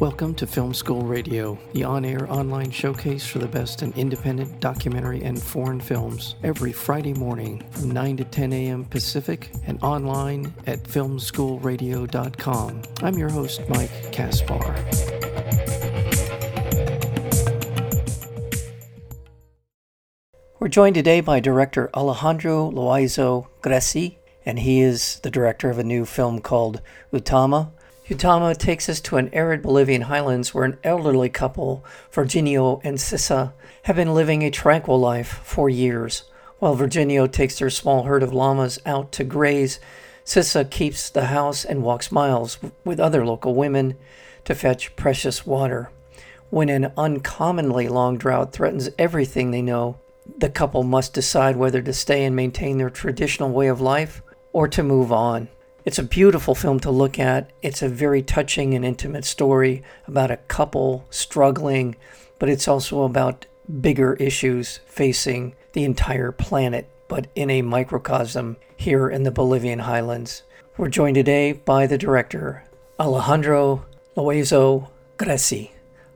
[0.00, 4.60] Welcome to Film School Radio, the on air online showcase for the best in independent
[4.60, 8.84] documentary and foreign films, every Friday morning from 9 to 10 a.m.
[8.84, 12.82] Pacific and online at filmschoolradio.com.
[13.02, 14.76] I'm your host, Mike Kaspar.
[20.60, 25.84] We're joined today by director Alejandro Loayza Grisi, and he is the director of a
[25.84, 26.82] new film called
[27.14, 27.70] Utama
[28.08, 33.52] Utama takes us to an arid Bolivian highlands where an elderly couple, Virginio and Sisa,
[33.82, 36.22] have been living a tranquil life for years.
[36.60, 39.80] While Virginio takes their small herd of llamas out to graze,
[40.22, 43.96] Sisa keeps the house and walks miles with other local women
[44.44, 45.90] to fetch precious water.
[46.48, 49.98] When an uncommonly long drought threatens everything they know,
[50.38, 54.68] the couple must decide whether to stay and maintain their traditional way of life or
[54.68, 55.48] to move on.
[55.86, 57.52] It's a beautiful film to look at.
[57.62, 61.94] It's a very touching and intimate story about a couple struggling,
[62.40, 63.46] but it's also about
[63.80, 70.42] bigger issues facing the entire planet, but in a microcosm here in the Bolivian highlands.
[70.76, 72.64] We're joined today by the director,
[72.98, 75.70] Alejandro Loayza Grisi.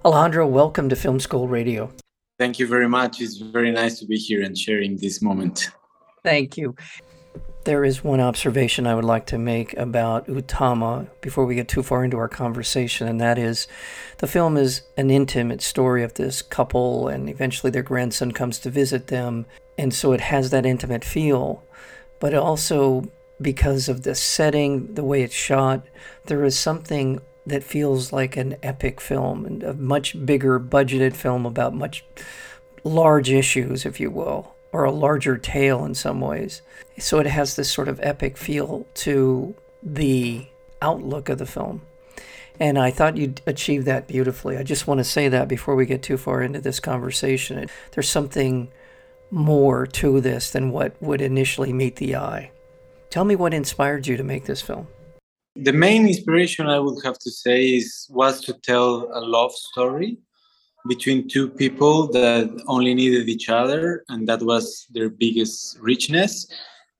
[0.04, 1.92] Alejandro, welcome to Film School Radio.
[2.40, 3.20] Thank you very much.
[3.20, 5.70] It's very nice to be here and sharing this moment.
[6.24, 6.74] Thank you.
[7.64, 11.82] There is one observation I would like to make about Utama before we get too
[11.82, 13.68] far into our conversation, and that is
[14.16, 18.70] the film is an intimate story of this couple, and eventually their grandson comes to
[18.70, 19.44] visit them,
[19.76, 21.62] and so it has that intimate feel.
[22.18, 23.10] But also,
[23.42, 25.86] because of the setting, the way it's shot,
[26.26, 31.44] there is something that feels like an epic film and a much bigger budgeted film
[31.44, 32.06] about much
[32.84, 36.62] large issues, if you will or a larger tale in some ways.
[36.98, 40.46] So it has this sort of epic feel to the
[40.82, 41.82] outlook of the film.
[42.58, 44.58] And I thought you'd achieve that beautifully.
[44.58, 47.68] I just want to say that before we get too far into this conversation.
[47.92, 48.70] There's something
[49.30, 52.50] more to this than what would initially meet the eye.
[53.08, 54.88] Tell me what inspired you to make this film.
[55.56, 60.18] The main inspiration I would have to say is was to tell a love story
[60.88, 66.46] between two people that only needed each other and that was their biggest richness.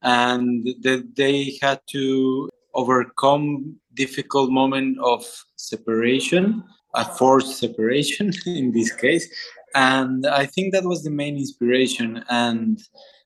[0.02, 5.24] And that they had to overcome difficult moment of
[5.56, 6.62] separation
[6.94, 9.28] a forced separation in this case.
[9.74, 12.24] And i think that was the main inspiration.
[12.28, 12.80] And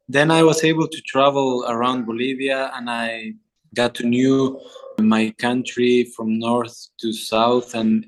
[0.08, 3.32] then i was able to travel around bolivia and i
[3.74, 4.60] got to know
[4.98, 8.06] my country from north to south and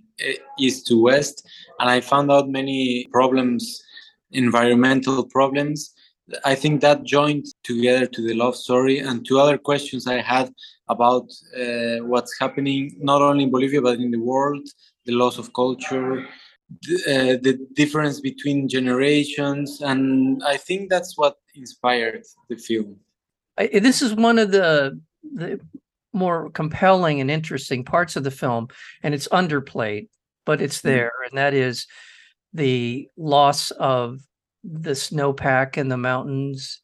[0.59, 1.47] east to west
[1.81, 3.83] and i found out many problems
[4.33, 5.95] environmental problems.
[6.45, 10.53] I think that joined together to the love story and two other questions i had
[10.89, 14.67] about uh, what's happening not only in bolivia but in the world
[15.05, 16.27] the loss of culture
[16.83, 22.97] the, uh, the difference between generations and i think that's what inspired the film.
[23.57, 25.61] I, this is one of the the
[26.17, 28.69] more compelling and interesting parts of the film,
[29.03, 30.09] and it's underplayed,
[30.45, 30.89] but it's hmm.
[30.89, 31.87] there, and that is
[32.53, 34.21] the loss of
[34.65, 36.81] the snowpack in the mountains,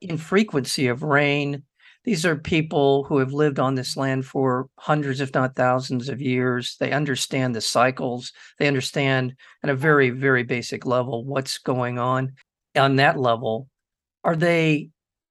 [0.00, 1.64] infrequency of rain.
[2.04, 6.22] These are people who have lived on this land for hundreds, if not thousands of
[6.22, 6.76] years.
[6.78, 8.32] They understand the cycles.
[8.58, 12.34] They understand at a very, very basic level what's going on.
[12.76, 13.68] On that level,
[14.24, 14.90] are they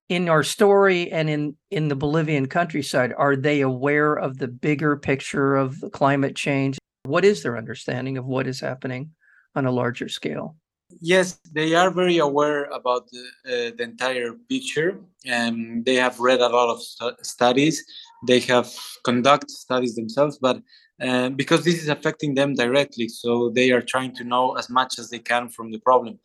[0.09, 4.95] in our story and in in the Bolivian countryside are they aware of the bigger
[4.95, 6.78] picture of climate change?
[7.03, 9.12] What is their understanding of what is happening
[9.56, 10.56] on a larger scale?
[11.01, 16.40] Yes they are very aware about the, uh, the entire picture and they have read
[16.40, 17.84] a lot of stu- studies.
[18.28, 18.73] They have
[19.03, 20.62] conducted studies themselves but
[21.01, 24.97] uh, because this is affecting them directly so they are trying to know as much
[24.97, 26.17] as they can from the problem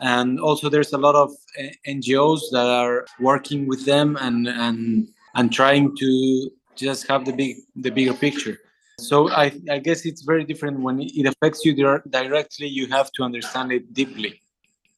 [0.00, 5.08] and also there's a lot of uh, NGOs that are working with them and and
[5.34, 8.58] and trying to just have the big the bigger picture.
[8.98, 12.68] So I, I guess it's very different when it affects you directly.
[12.68, 14.40] You have to understand it deeply.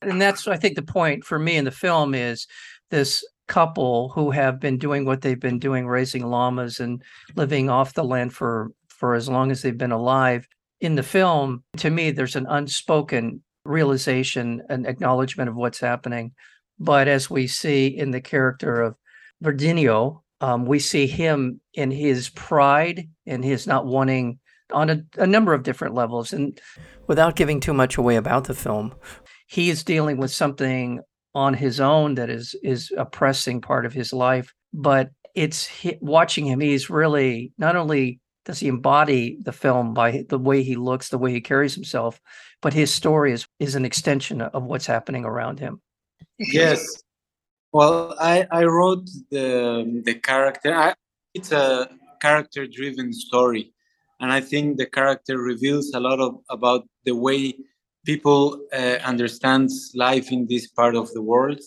[0.02, 2.46] And that's I think the point for me in the film is
[2.90, 7.02] this couple who have been doing what they've been doing, raising llamas and
[7.36, 10.46] living off the land for for as long as they've been alive.
[10.80, 16.32] In the film, to me, there's an unspoken realization and acknowledgement of what's happening.
[16.78, 18.96] But as we see in the character of
[19.42, 24.38] Virginio, um, we see him in his pride and his not wanting
[24.72, 26.32] on a, a number of different levels.
[26.32, 26.60] And
[27.06, 28.94] without giving too much away about the film,
[29.46, 31.00] he is dealing with something
[31.34, 34.52] on his own that is is a pressing part of his life.
[34.72, 35.68] But it's
[36.00, 40.76] watching him; he's really not only does he embody the film by the way he
[40.76, 42.20] looks, the way he carries himself,
[42.64, 45.74] but his story is is an extension of what's happening around him.
[46.38, 46.80] Yes.
[47.72, 49.46] Well, I, I wrote the
[50.08, 50.70] the character.
[50.74, 50.94] I,
[51.34, 51.90] it's a
[52.26, 53.64] character driven story,
[54.20, 57.40] and I think the character reveals a lot of about the way
[58.10, 61.60] people uh, understand life in this part of the world,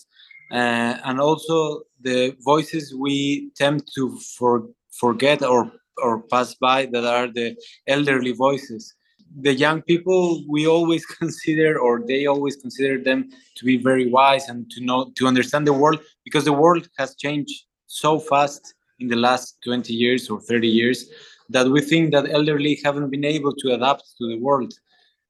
[0.50, 2.20] uh, and also the
[2.52, 3.16] voices we
[3.60, 4.54] tend to for,
[5.02, 5.70] forget or
[6.04, 7.48] or pass by that are the
[7.86, 8.97] elderly voices
[9.40, 14.48] the young people we always consider or they always consider them to be very wise
[14.48, 19.08] and to know to understand the world because the world has changed so fast in
[19.08, 21.10] the last 20 years or 30 years
[21.48, 24.74] that we think that elderly haven't been able to adapt to the world.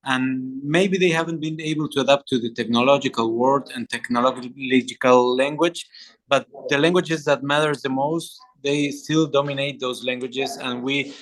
[0.04, 5.86] And maybe they haven't been able to adapt to the technological world and technological language
[6.28, 11.14] but the languages that matters the most they still dominate those languages and we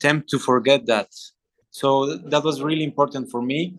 [0.00, 1.08] tend to forget that
[1.72, 3.76] so that was really important for me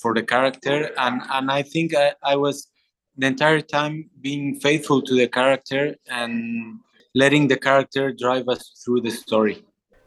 [0.00, 2.68] for the character and and i think I, I was
[3.16, 6.78] the entire time being faithful to the character and
[7.14, 9.62] letting the character drive us through the story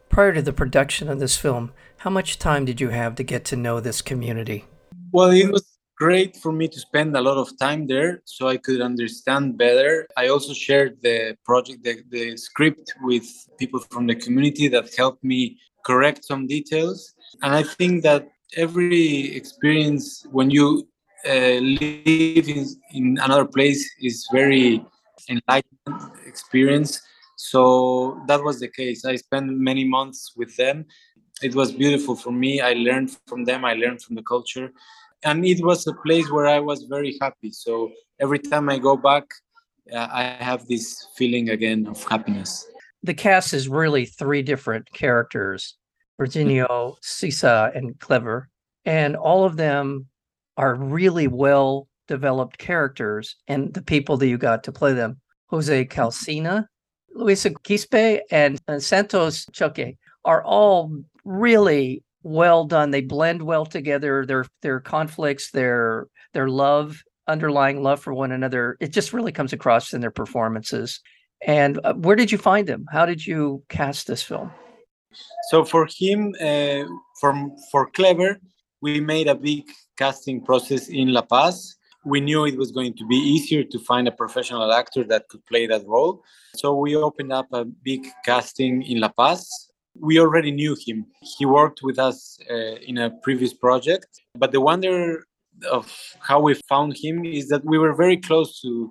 [0.08, 3.44] prior to the production of this film how much time did you have to get
[3.44, 4.64] to know this community
[5.12, 8.58] well it was great for me to spend a lot of time there so I
[8.58, 10.06] could understand better.
[10.16, 13.26] I also shared the project, the, the script with
[13.58, 17.14] people from the community that helped me correct some details.
[17.42, 20.88] And I think that every experience when you
[21.26, 24.84] uh, live in, in another place is very
[25.28, 27.00] enlightening experience.
[27.36, 29.04] So that was the case.
[29.04, 30.86] I spent many months with them.
[31.42, 32.60] It was beautiful for me.
[32.60, 33.64] I learned from them.
[33.64, 34.70] I learned from the culture
[35.22, 37.50] and it was a place where I was very happy.
[37.50, 37.90] So
[38.20, 39.24] every time I go back,
[39.92, 42.66] uh, I have this feeling again of happiness.
[43.02, 45.76] The cast is really three different characters
[46.18, 48.48] Virginio, Sisa, and Clever.
[48.84, 50.06] And all of them
[50.56, 55.20] are really well developed characters and the people that you got to play them.
[55.48, 56.66] Jose Calcina,
[57.14, 60.92] Luisa Quispe, and Santos Choque are all
[61.24, 62.90] really well done.
[62.90, 64.26] They blend well together.
[64.26, 68.76] Their their conflicts, their their love, underlying love for one another.
[68.80, 71.00] It just really comes across in their performances.
[71.46, 72.86] And uh, where did you find them?
[72.90, 74.50] How did you cast this film?
[75.50, 76.84] So for him, uh,
[77.20, 78.38] from for Clever,
[78.80, 79.64] we made a big
[79.96, 81.76] casting process in La Paz.
[82.04, 85.44] We knew it was going to be easier to find a professional actor that could
[85.46, 86.22] play that role.
[86.54, 89.66] So we opened up a big casting in La Paz
[90.00, 91.06] we already knew him.
[91.22, 94.06] He worked with us uh, in a previous project.
[94.34, 95.24] But the wonder
[95.70, 98.90] of how we found him is that we were very close to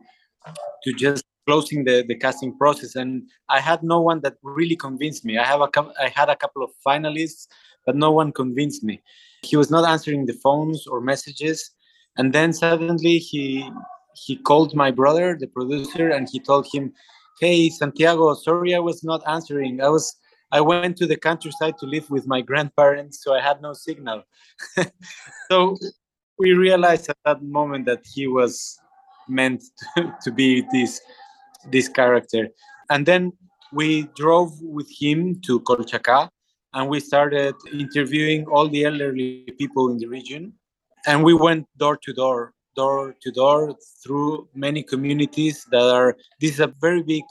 [0.84, 5.26] to just closing the, the casting process, and I had no one that really convinced
[5.26, 5.38] me.
[5.38, 5.70] I have a
[6.00, 7.48] I had a couple of finalists,
[7.86, 9.02] but no one convinced me.
[9.44, 11.72] He was not answering the phones or messages,
[12.18, 13.70] and then suddenly he
[14.26, 16.94] he called my brother, the producer, and he told him,
[17.40, 19.82] "Hey, Santiago, sorry I was not answering.
[19.82, 20.16] I was."
[20.52, 24.24] I went to the countryside to live with my grandparents, so I had no signal.
[25.50, 25.76] so
[26.38, 28.80] we realized at that moment that he was
[29.28, 29.64] meant
[29.96, 31.02] to, to be this
[31.72, 32.50] this character.
[32.90, 33.34] And then
[33.72, 36.30] we drove with him to Colchaca
[36.74, 40.54] and we started interviewing all the elderly people in the region.
[41.08, 46.52] And we went door to door, door to door through many communities that are, this
[46.54, 47.24] is a very big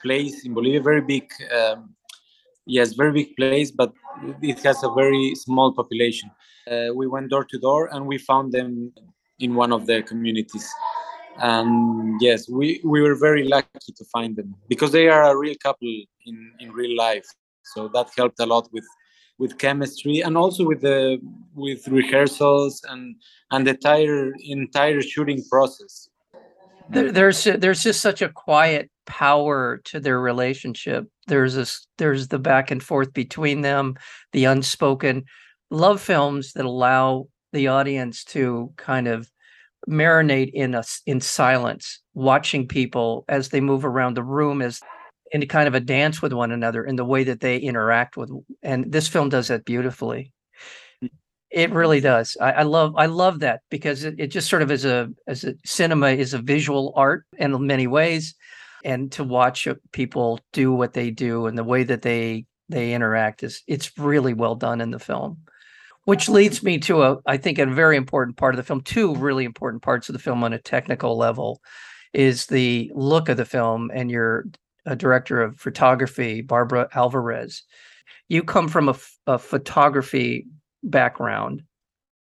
[0.00, 1.94] place in Bolivia, very big um,
[2.68, 3.92] yes, very big place, but
[4.42, 6.30] it has a very small population.
[6.70, 8.92] Uh, we went door to door and we found them
[9.40, 10.70] in one of their communities.
[11.40, 15.54] And yes, we, we were very lucky to find them because they are a real
[15.62, 15.88] couple
[16.26, 17.26] in, in real life.
[17.62, 18.86] So that helped a lot with
[19.38, 21.20] with chemistry and also with the
[21.54, 23.14] with rehearsals and
[23.52, 26.08] and the entire entire shooting process.
[26.88, 31.06] There, there's there's just such a quiet power to their relationship.
[31.26, 33.96] There's this there's the back and forth between them,
[34.32, 35.24] the unspoken
[35.70, 39.30] love films that allow the audience to kind of
[39.88, 44.80] marinate in us in silence, watching people as they move around the room as
[45.32, 48.30] in kind of a dance with one another in the way that they interact with
[48.62, 50.32] and this film does that beautifully.
[51.50, 52.36] It really does.
[52.40, 55.44] I, I, love i love that because it, it just sort of is a as
[55.44, 58.34] a cinema is a visual art in many ways
[58.84, 62.92] and to watch uh, people do what they do and the way that they they
[62.92, 65.38] interact is it's really well done in the film
[66.08, 69.14] which leads me to a i think a very important part of the film two
[69.16, 71.60] really important parts of the film on a technical level
[72.14, 74.46] is the look of the film and your
[74.96, 77.62] director of photography barbara alvarez
[78.28, 78.96] you come from a,
[79.26, 80.46] a photography
[80.82, 81.62] background.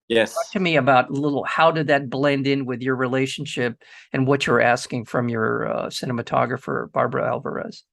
[0.09, 0.33] Yes.
[0.33, 4.27] Talk to me about a little how did that blend in with your relationship and
[4.27, 7.83] what you're asking from your uh, cinematographer, Barbara Alvarez?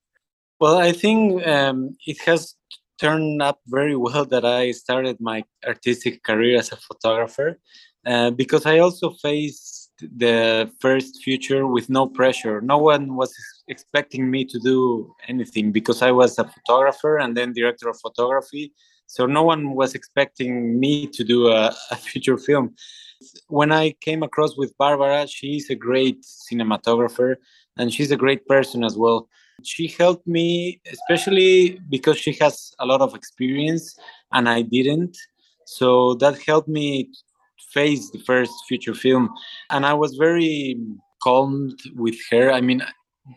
[0.59, 2.55] Well, I think um, it has
[3.01, 7.59] turned up very well that I started my artistic career as a photographer
[8.07, 12.61] uh, because I also faced the first future with no pressure.
[12.61, 13.35] No one was
[13.69, 18.73] expecting me to do anything because I was a photographer and then director of photography.
[19.07, 22.75] So no one was expecting me to do a, a feature film.
[23.49, 27.37] When I came across with Barbara, she's a great cinematographer
[27.77, 29.29] and she's a great person as well
[29.65, 33.97] she helped me, especially because she has a lot of experience
[34.33, 35.17] and I didn't.
[35.67, 37.11] So that helped me
[37.73, 39.31] face the first feature film.
[39.71, 40.77] And I was very
[41.23, 42.51] calmed with her.
[42.51, 42.83] I mean,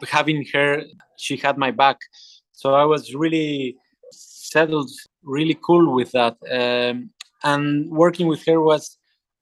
[0.08, 0.84] having her,
[1.18, 1.98] she had my back.
[2.52, 3.76] So I was really
[4.12, 4.90] settled,
[5.24, 6.36] really cool with that.
[6.52, 7.10] Um,
[7.44, 8.98] and working with her was,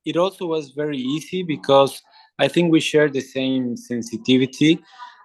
[0.05, 2.01] it also was very easy because
[2.39, 4.79] I think we share the same sensitivity.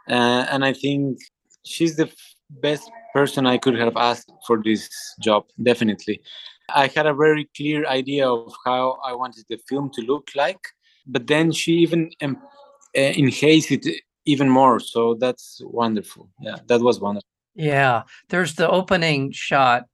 [0.08, 1.18] Uh, and I think
[1.66, 2.11] she's the
[2.49, 4.88] best person I could have asked for this
[5.20, 6.20] job, definitely.
[6.75, 10.61] I had a very clear idea of how I wanted the film to look like,
[11.06, 12.38] but then she even um,
[12.96, 13.87] uh, enhanced it
[14.25, 14.80] even more.
[14.80, 16.28] So that's wonderful.
[16.40, 17.28] Yeah, that was wonderful.
[17.54, 19.85] Yeah, there's the opening shot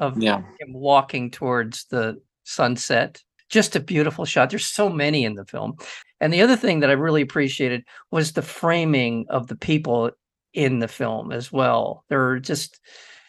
[0.00, 0.38] of yeah.
[0.58, 3.22] him walking towards the sunset.
[3.48, 4.50] Just a beautiful shot.
[4.50, 5.76] There's so many in the film.
[6.20, 10.10] And the other thing that I really appreciated was the framing of the people
[10.52, 12.04] in the film as well.
[12.08, 12.80] They're just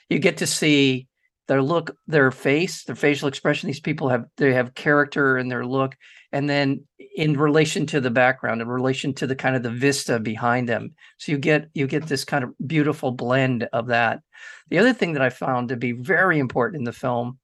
[0.09, 1.07] you get to see
[1.47, 3.67] their look, their face, their facial expression.
[3.67, 5.95] These people have they have character in their look,
[6.31, 6.85] and then
[7.15, 10.93] in relation to the background, in relation to the kind of the vista behind them.
[11.17, 14.21] So you get you get this kind of beautiful blend of that.
[14.69, 17.37] The other thing that I found to be very important in the film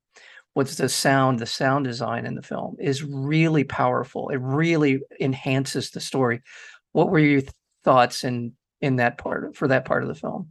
[0.55, 4.29] was the sound, the sound design in the film is really powerful.
[4.29, 6.41] It really enhances the story.
[6.93, 7.43] What were your
[7.83, 10.49] thoughts and in that part for that part of the film?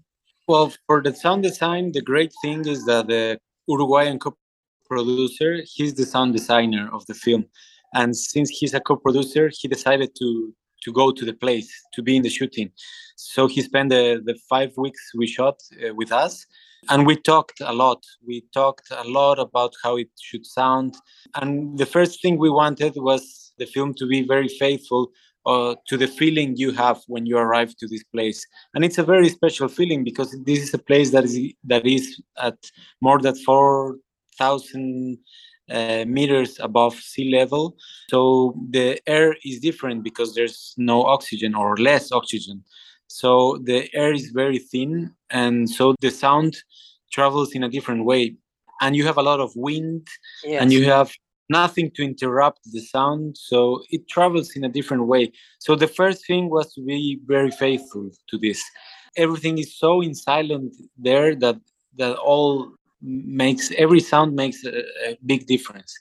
[0.49, 6.07] Well, for the sound design, the great thing is that the Uruguayan co-producer, he's the
[6.07, 7.47] sound designer of the film,
[7.95, 12.17] and since he's a co-producer, he decided to to go to the place to be
[12.17, 12.71] in the shooting.
[13.17, 16.47] So he spent the, the five weeks we shot uh, with us,
[16.91, 18.05] and we talked a lot.
[18.25, 20.95] We talked a lot about how it should sound,
[21.35, 25.11] and the first thing we wanted was the film to be very faithful
[25.47, 28.45] uh, to the feeling you have when you arrive to this place.
[28.75, 32.21] And it's a very special feeling because this is a place that is that is
[32.39, 32.59] at
[33.01, 35.19] more than 4000
[35.71, 37.77] uh, meters above sea level.
[38.11, 42.65] So the air is different because there's no oxygen or less oxygen.
[43.09, 46.57] So the air is very thin and so the sound
[47.13, 48.37] travels in a different way.
[48.81, 50.07] And you have a lot of wind
[50.45, 50.61] yes.
[50.61, 51.11] and you have
[51.49, 55.33] nothing to interrupt the sound so it travels in a different way.
[55.59, 58.63] So the first thing was to be very faithful to this.
[59.17, 61.57] Everything is so in silent there that
[61.99, 62.73] that all
[63.03, 65.95] makes every sound makes a, a big difference.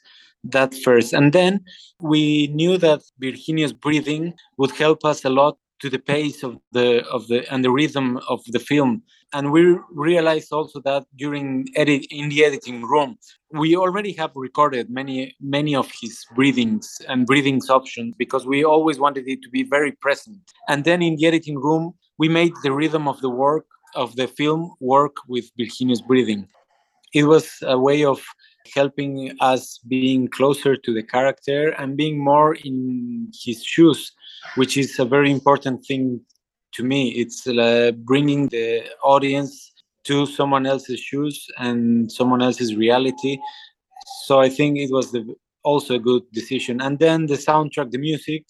[0.44, 1.14] That first.
[1.14, 1.62] And then
[2.00, 7.06] we knew that Virginio's breathing would help us a lot to the pace of the
[7.08, 9.04] of the and the rhythm of the film.
[9.34, 13.18] And we realized also that during edit in the editing room
[13.52, 19.00] we already have recorded many many of his breathings and breathings options because we always
[19.00, 20.40] wanted it to be very present.
[20.68, 23.66] And then in the editing room we made the rhythm of the work
[23.96, 26.48] of the film work with Virginio's breathing.
[27.14, 28.22] It was a way of
[28.74, 34.12] helping us being closer to the character and being more in his shoes
[34.56, 36.22] which is a very important thing
[36.74, 37.10] to me.
[37.10, 39.72] It's uh, bringing the audience
[40.06, 43.40] to someone else's shoes and someone else's reality.
[44.26, 46.82] So I think it was the, also a good decision.
[46.82, 48.46] And then the soundtrack, the music,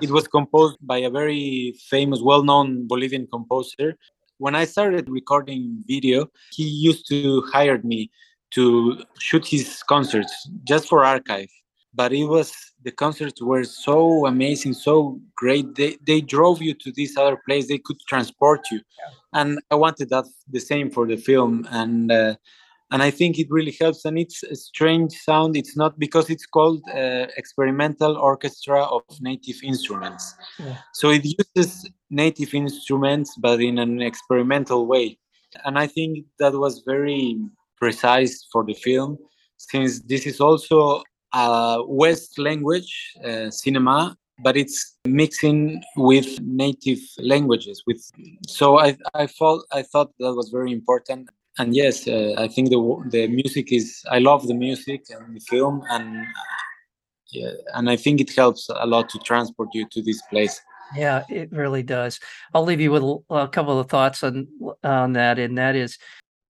[0.00, 3.96] it was composed by a very famous, well-known Bolivian composer.
[4.38, 8.10] When I started recording video, he used to hire me
[8.52, 11.48] to shoot his concerts just for archive
[11.94, 15.74] but it was the concerts were so amazing so great.
[15.74, 17.68] They, they drove you to this other place.
[17.68, 18.78] They could transport you.
[18.78, 19.40] Yeah.
[19.40, 21.66] and i wanted that the same for the film.
[21.70, 22.34] And uh,
[22.90, 24.04] and i think it really helps.
[24.04, 25.56] And it's a strange sound.
[25.56, 30.34] It's not because it's called uh, experimental orchestra of native instruments.
[30.58, 30.76] Yeah.
[30.94, 35.18] so it uses native instruments but in an experimental way.
[35.64, 37.36] And i think that was very
[37.76, 39.18] precise for the film
[39.70, 41.02] since this is also
[41.34, 47.82] a West language uh, cinema, but it's mixing with native languages.
[47.86, 48.02] With
[48.46, 51.28] so I I thought I thought that was very important.
[51.58, 54.02] and yes, uh, I think the the music is.
[54.10, 56.26] I love the music and the film, and
[57.30, 60.60] yeah, and I think it helps a lot to transport you to this place.
[60.96, 62.20] Yeah, it really does.
[62.52, 64.48] I'll leave you with a couple of thoughts on
[64.84, 65.98] on that, and that is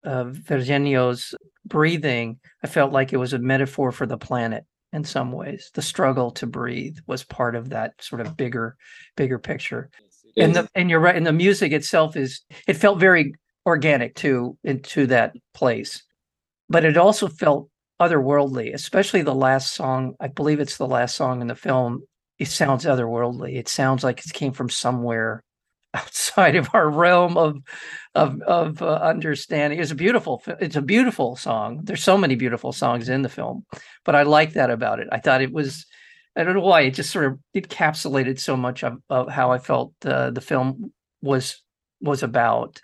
[0.04, 2.40] uh, Virginio's breathing.
[2.64, 5.72] I felt like it was a metaphor for the planet in some ways.
[5.74, 8.76] The struggle to breathe was part of that sort of bigger,
[9.16, 9.90] bigger picture.
[10.38, 11.16] and the and you're right.
[11.16, 13.34] And the music itself is it felt very
[13.66, 16.04] organic too into that place,
[16.70, 20.16] but it also felt otherworldly, especially the last song.
[20.20, 22.04] I believe it's the last song in the film.
[22.38, 23.58] It sounds otherworldly.
[23.58, 25.44] It sounds like it came from somewhere
[25.94, 27.58] outside of our realm of
[28.16, 29.80] of of uh, understanding.
[29.80, 30.44] It's a beautiful.
[30.60, 31.82] It's a beautiful song.
[31.84, 33.66] There's so many beautiful songs in the film,
[34.06, 35.08] but I like that about it.
[35.12, 35.86] I thought it was.
[36.36, 39.58] I don't know why it just sort of encapsulated so much of, of how I
[39.58, 41.62] felt uh, the film was
[42.02, 42.82] was about.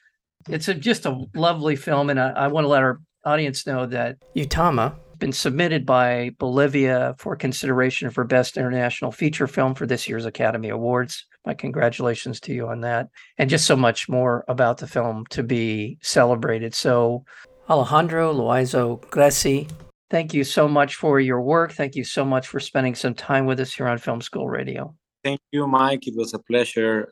[0.49, 3.85] It's a, just a lovely film, and I, I want to let our audience know
[3.87, 10.07] that Utama been submitted by Bolivia for consideration for Best International Feature Film for this
[10.07, 11.25] year's Academy Awards.
[11.45, 13.09] My congratulations to you on that.
[13.37, 16.73] And just so much more about the film to be celebrated.
[16.73, 17.23] So,
[17.69, 19.69] Alejandro Loayza Grisi,
[20.09, 21.73] thank you so much for your work.
[21.73, 24.95] Thank you so much for spending some time with us here on Film School Radio.
[25.23, 26.07] Thank you, Mike.
[26.07, 27.11] It was a pleasure.